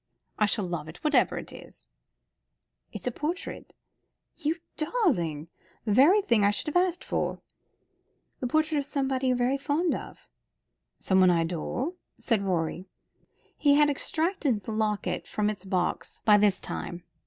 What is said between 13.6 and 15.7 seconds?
had extracted the locket from its